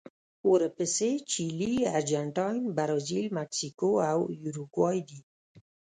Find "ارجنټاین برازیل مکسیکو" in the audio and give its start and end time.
1.97-3.89